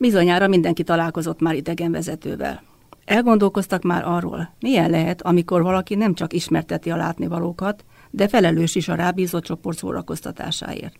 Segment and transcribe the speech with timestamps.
[0.00, 2.62] Bizonyára mindenki találkozott már idegenvezetővel.
[3.04, 8.88] Elgondolkoztak már arról, milyen lehet, amikor valaki nem csak ismerteti a látnivalókat, de felelős is
[8.88, 10.94] a rábízott csoport szórakoztatásáért.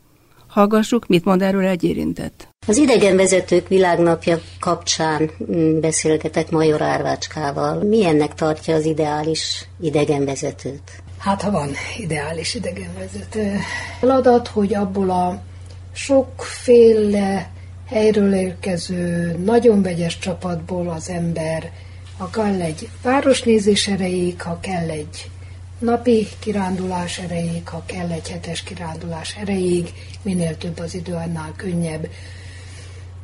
[0.49, 2.49] Hallgassuk, mit mond erről egy érintett.
[2.67, 7.83] Az idegenvezetők világnapja kapcsán mm, beszélgetek Major Árvácskával.
[7.83, 11.03] Milyennek tartja az ideális idegenvezetőt?
[11.19, 11.69] Hát, ha van
[11.99, 13.53] ideális idegenvezető
[14.01, 15.43] feladat, hogy abból a
[15.93, 17.51] sokféle
[17.89, 21.71] helyről érkező, nagyon vegyes csapatból az ember,
[22.19, 25.31] ha kell egy városnézés erejéig, ha kell egy
[25.79, 32.09] napi kirándulás erejéig, ha kell egy hetes kirándulás erejéig, minél több az idő, annál könnyebb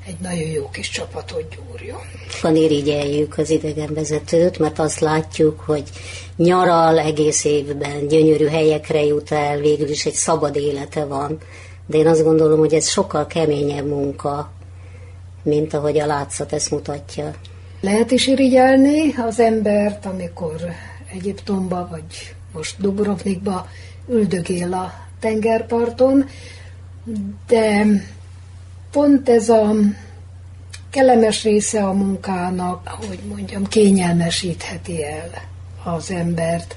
[0.06, 2.00] egy nagyon jó kis csapatot gyúrjon.
[2.42, 5.82] Van irigyeljük az idegenvezetőt, mert azt látjuk, hogy
[6.36, 11.38] nyaral egész évben, gyönyörű helyekre jut el, végül is egy szabad élete van.
[11.86, 14.50] De én azt gondolom, hogy ez sokkal keményebb munka,
[15.44, 17.30] mint ahogy a látszat ezt mutatja.
[17.80, 20.54] Lehet is irigyelni az embert, amikor
[21.12, 23.68] Egyiptomba vagy most Dubrovnikba
[24.08, 26.28] üldögél a tengerparton,
[27.46, 27.86] de
[28.90, 29.74] pont ez a
[30.90, 35.30] kellemes része a munkának, hogy mondjam, kényelmesítheti el
[35.84, 36.76] az embert.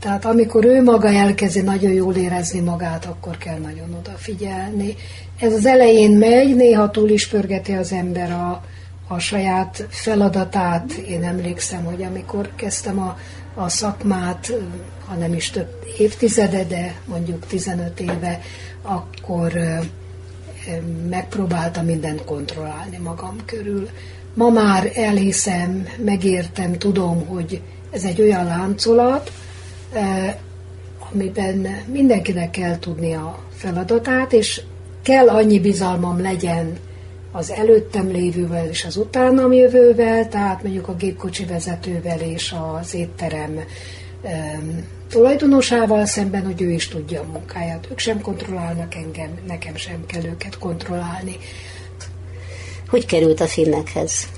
[0.00, 4.94] Tehát amikor ő maga elkezdi nagyon jól érezni magát, akkor kell nagyon odafigyelni.
[5.38, 8.62] Ez az elején megy, néha túl is pörgeti az ember a,
[9.08, 10.92] a saját feladatát.
[10.92, 13.18] Én emlékszem, hogy amikor kezdtem a,
[13.54, 14.52] a szakmát,
[15.06, 18.40] ha nem is több évtizede, de mondjuk 15 éve,
[18.82, 19.52] akkor
[21.08, 23.88] megpróbáltam mindent kontrollálni magam körül.
[24.34, 29.32] Ma már elhiszem, megértem, tudom, hogy ez egy olyan láncolat,
[31.12, 34.62] amiben mindenkinek kell tudni a feladatát, és
[35.02, 36.78] kell annyi bizalmam legyen
[37.32, 43.60] az előttem lévővel és az utánam jövővel, tehát mondjuk a gépkocsi vezetővel és az étterem
[45.08, 47.88] tulajdonosával szemben, hogy ő is tudja a munkáját.
[47.90, 51.36] Ők sem kontrollálnak engem, nekem sem kell őket kontrollálni.
[52.88, 54.28] Hogy került a finnekhez?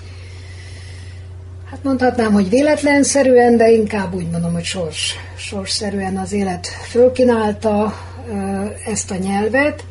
[1.72, 7.94] Hát mondhatnám, hogy véletlenszerűen, de inkább úgy mondom, hogy sors, sorsszerűen az élet fölkinálta
[8.86, 9.84] ezt a nyelvet,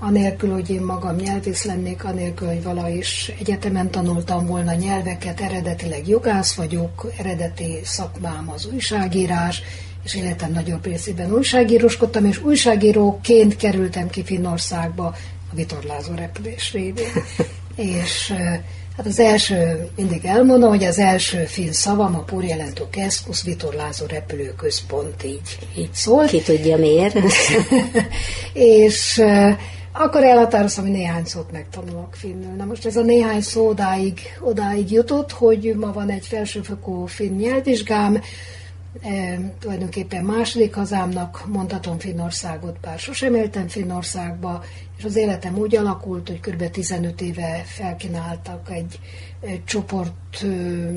[0.00, 6.08] anélkül, hogy én magam nyelvész lennék, anélkül, hogy vala is egyetemen tanultam volna nyelveket, eredetileg
[6.08, 9.62] jogász vagyok, eredeti szakmám az újságírás,
[10.04, 15.06] és életem nagyobb részében újságíróskodtam, és újságíróként kerültem ki Finnországba
[15.50, 17.12] a vitorlázó repülés révén.
[17.76, 18.32] és
[18.98, 25.24] hát az első, mindig elmondom, hogy az első finn szavam a Purjelentó Keszkusz vitorlázó repülőközpont
[25.24, 26.24] így, így szól.
[26.24, 27.16] Ki tudja miért.
[28.52, 29.22] és
[29.92, 32.52] akkor elhatároztam, hogy néhány szót megtanulok finnül.
[32.56, 37.36] Na most ez a néhány szó odáig, odáig jutott, hogy ma van egy felsőfokú finn
[37.36, 38.20] nyelvvizsgám,
[39.02, 44.64] e, tulajdonképpen második hazámnak mondhatom Finnországot, bár sosem éltem Finnországba,
[44.98, 46.70] és az életem úgy alakult, hogy kb.
[46.70, 48.98] 15 éve felkínáltak egy,
[49.40, 50.44] egy csoport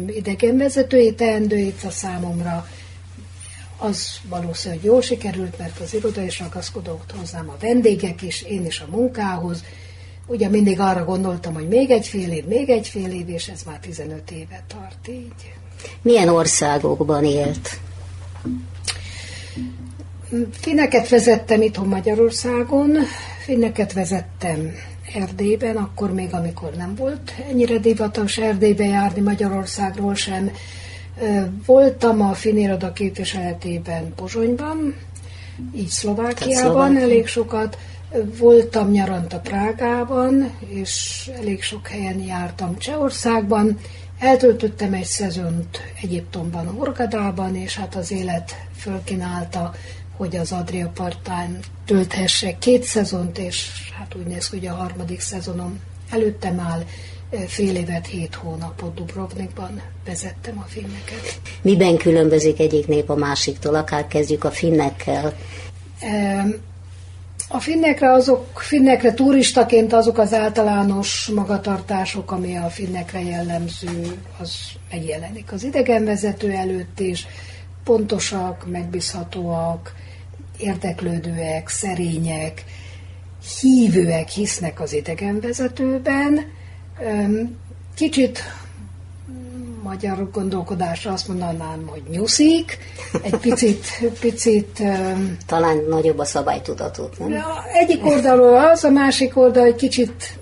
[0.07, 2.65] idegenvezetői teendőit a számomra,
[3.77, 8.79] az valószínűleg jól sikerült, mert az iroda is ragaszkodott hozzám, a vendégek is, én is
[8.79, 9.63] a munkához.
[10.27, 13.63] Ugye mindig arra gondoltam, hogy még egy fél év, még egy fél év, és ez
[13.65, 15.53] már 15 éve tart így.
[16.01, 17.79] Milyen országokban élt?
[20.51, 22.97] Finneket vezettem itthon Magyarországon,
[23.43, 24.71] finneket vezettem
[25.15, 30.51] Erdélyben, akkor még, amikor nem volt ennyire divatos Erdélybe járni Magyarországról sem,
[31.65, 34.95] Voltam a Finiroda képviseletében Pozsonyban,
[35.75, 37.77] így Szlovákiában elég sokat.
[38.37, 43.79] Voltam nyaranta Prágában, és elég sok helyen jártam Csehországban.
[44.19, 49.73] Eltöltöttem egy szezont Egyiptomban, Orgadában, és hát az élet fölkínálta,
[50.21, 55.19] hogy az Adria partán tölthessek két szezont, és hát úgy néz ki, hogy a harmadik
[55.19, 56.83] szezonom előttem áll,
[57.47, 61.39] fél évet, hét hónapot Dubrovnikban vezettem a finneket.
[61.61, 63.75] Miben különbözik egyik nép a másiktól?
[63.75, 65.33] Akár kezdjük a finnekkel.
[67.49, 74.55] A finnekre azok, finnekre turistaként azok az általános magatartások, ami a finnekre jellemző, az
[74.91, 77.27] megjelenik az idegenvezető előtt is.
[77.83, 79.93] Pontosak, megbízhatóak,
[80.57, 82.65] érdeklődőek, szerények,
[83.59, 86.45] hívőek hisznek az idegenvezetőben,
[87.95, 88.39] Kicsit
[89.83, 92.77] magyar gondolkodásra azt mondanám, hogy nyuszik,
[93.21, 93.85] egy picit,
[94.19, 94.83] picit...
[95.45, 97.43] Talán nagyobb a szabálytudatot, nem?
[97.79, 100.39] Egyik oldalról az, a másik oldal egy kicsit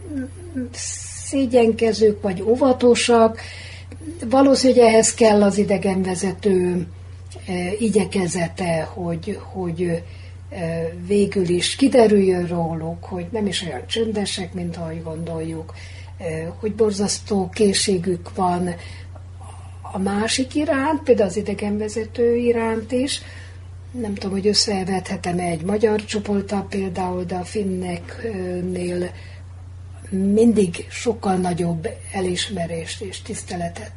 [1.25, 3.39] szégyenkezők, vagy óvatosak.
[4.29, 6.87] Valószínűleg ehhez kell az idegenvezető
[7.79, 10.03] igyekezete, hogy, hogy
[11.07, 15.73] végül is kiderüljön róluk, hogy nem is olyan csöndesek, mint ahogy gondoljuk,
[16.59, 18.69] hogy borzasztó készségük van
[19.91, 23.21] a másik iránt, például az idegenvezető iránt is.
[23.91, 29.11] Nem tudom, hogy összevethetem egy magyar csoporttal például, de a finneknél
[30.09, 33.91] mindig sokkal nagyobb elismerést és tiszteletet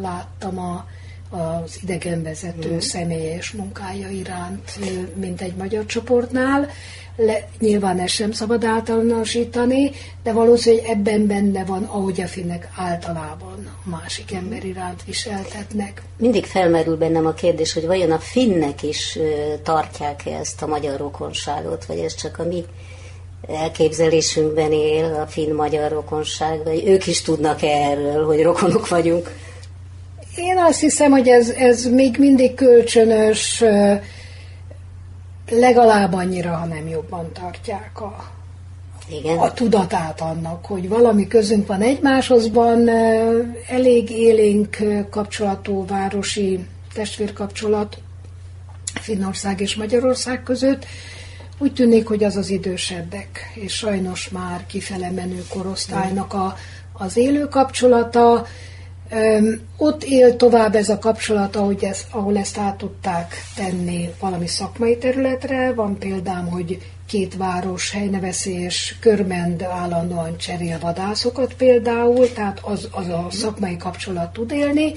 [0.00, 0.86] láttam a,
[1.34, 2.78] az idegenvezető mm.
[2.78, 4.78] személyes munkája iránt,
[5.14, 6.68] mint egy magyar csoportnál.
[7.16, 9.90] Le, nyilván ezt sem szabad általánosítani,
[10.22, 16.02] de valószínűleg ebben benne van, ahogy a finnek általában a másik ember iránt viseltetnek.
[16.16, 19.18] Mindig felmerül bennem a kérdés, hogy vajon a finnek is
[19.62, 22.64] tartják-e ezt a magyar rokonságot, vagy ez csak a mi
[23.48, 29.30] elképzelésünkben él a finn-magyar rokonság, vagy ők is tudnak -e erről, hogy rokonok vagyunk?
[30.36, 33.64] Én azt hiszem, hogy ez, ez még mindig kölcsönös,
[35.50, 38.32] legalább annyira, ha nem jobban tartják a,
[39.08, 39.38] Igen.
[39.38, 42.88] a tudatát annak, hogy valami közünk van egymáshoz,ban
[43.68, 44.76] elég élénk
[45.10, 47.98] kapcsolatú városi testvérkapcsolat
[49.00, 50.86] Finnország és Magyarország között.
[51.58, 56.56] Úgy tűnik, hogy az az idősebbek, és sajnos már kifele menő korosztálynak a,
[56.92, 58.46] az élő kapcsolata,
[59.76, 64.98] ott él tovább ez a kapcsolat, ahogy ez, ahol ezt át tudták tenni valami szakmai
[64.98, 65.72] területre.
[65.72, 73.26] Van példám, hogy két város helyneveszés, körmend állandóan cserél vadászokat például, tehát az, az a
[73.30, 74.92] szakmai kapcsolat tud élni.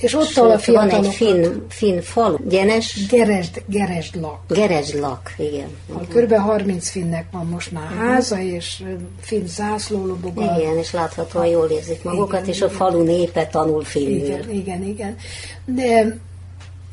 [0.00, 0.96] És ott a fiatalokat...
[0.96, 3.06] Van egy finn, finn falu, Genes?
[3.08, 4.40] Geresd, Geresdlak.
[4.48, 5.68] Geresdlak, igen.
[5.88, 6.08] Uh-huh.
[6.08, 7.98] Körülbelül 30 finnek van most már uh-huh.
[7.98, 8.82] háza, és
[9.20, 10.60] finn zászló lobogal.
[10.60, 14.18] Igen, és láthatóan jól érzik magukat, igen, és a falu népe tanul finnül.
[14.18, 15.16] Igen, igen, igen.
[15.64, 16.18] De,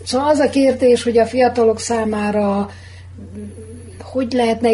[0.04, 2.70] szóval az a kérdés, hogy a fiatalok számára
[4.12, 4.70] hogy lehetne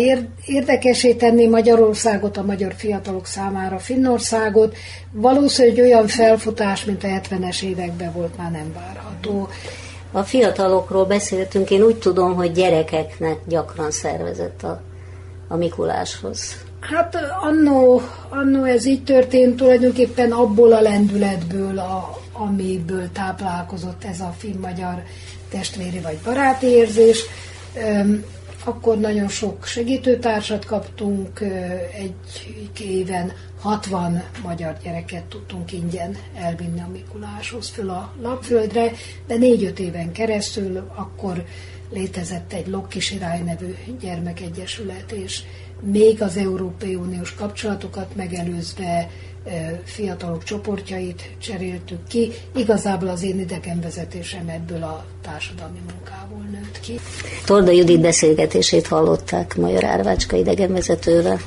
[0.45, 4.75] érdekesé tenni Magyarországot, a magyar fiatalok számára Finnországot.
[5.11, 9.47] Valószínűleg egy olyan felfutás, mint a 70-es években volt, már nem várható.
[10.11, 14.81] A fiatalokról beszéltünk, én úgy tudom, hogy gyerekeknek gyakran szervezett a,
[15.47, 16.65] a Mikuláshoz.
[16.79, 24.33] Hát annó, annó ez így történt tulajdonképpen abból a lendületből, a, amiből táplálkozott ez a
[24.37, 25.03] finn-magyar
[25.49, 27.23] testvéri vagy baráti érzés.
[28.67, 31.39] Akkor nagyon sok segítőtársat kaptunk,
[31.93, 32.13] egy
[32.79, 38.91] éven 60 magyar gyereket tudtunk ingyen elvinni a Mikuláshoz föl a Lapföldre,
[39.27, 41.45] de négy-öt éven keresztül akkor
[41.89, 45.43] létezett egy Lokkisirály nevű gyermekegyesület, és
[45.79, 49.09] még az Európai Uniós kapcsolatokat megelőzve
[49.83, 52.31] fiatalok csoportjait cseréltük ki.
[52.55, 56.99] Igazából az én idegenvezetésem ebből a társadalmi munkából nőtt ki.
[57.45, 61.39] Torda Judit beszélgetését hallották Magyar Árvácska idegenvezetővel.